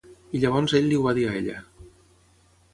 [0.37, 1.61] I llavors ell li ho va dir a ella.